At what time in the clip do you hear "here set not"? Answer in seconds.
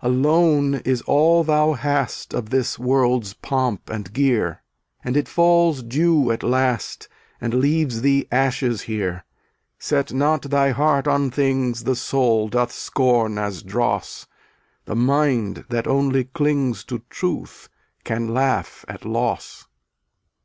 8.80-10.42